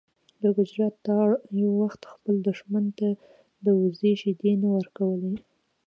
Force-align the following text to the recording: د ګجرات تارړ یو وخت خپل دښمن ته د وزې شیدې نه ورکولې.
د 0.41 0.43
ګجرات 0.57 0.95
تارړ 1.07 1.31
یو 1.61 1.71
وخت 1.81 2.01
خپل 2.13 2.35
دښمن 2.47 2.85
ته 2.99 3.09
د 3.65 3.67
وزې 3.81 4.11
شیدې 4.21 4.53
نه 4.61 4.69
ورکولې. 4.77 5.33